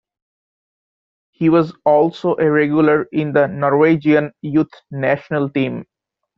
[1.29, 5.85] He was also a regular in the Norwegian youth national team.